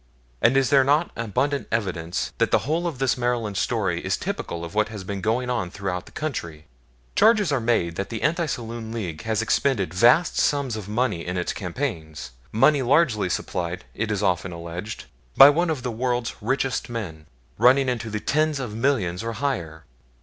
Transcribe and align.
And 0.41 0.57
is 0.57 0.71
there 0.71 0.83
not 0.83 1.11
abundant 1.15 1.67
evidence 1.71 2.33
that 2.39 2.49
the 2.49 2.65
whole 2.65 2.87
of 2.87 2.97
this 2.97 3.19
Maryland 3.19 3.55
story 3.55 4.03
is 4.03 4.17
typical 4.17 4.65
of 4.65 4.73
what 4.73 4.89
has 4.89 5.03
been 5.03 5.21
going 5.21 5.47
on 5.47 5.69
throughout 5.69 6.07
the 6.07 6.11
country? 6.11 6.65
Charges 7.15 7.51
are 7.51 7.59
made 7.59 7.97
that 7.97 8.09
the 8.09 8.23
Anti 8.23 8.47
Saloon 8.47 8.91
League 8.91 9.21
has 9.25 9.43
expended 9.43 9.93
vast 9.93 10.37
sums 10.39 10.75
of 10.75 10.89
money 10.89 11.23
in 11.23 11.37
its 11.37 11.53
campaigns; 11.53 12.31
money 12.51 12.81
largely 12.81 13.29
supplied, 13.29 13.85
it 13.93 14.09
is 14.09 14.23
often 14.23 14.51
alleged, 14.51 15.05
by 15.37 15.51
one 15.51 15.69
of 15.69 15.83
the 15.83 15.91
world's 15.91 16.33
richest 16.41 16.89
men, 16.89 17.27
running 17.59 17.87
into 17.87 18.09
the 18.09 18.19
tens 18.19 18.59
of 18.59 18.73
millions 18.73 19.23
or 19.23 19.33
higher. 19.33 19.83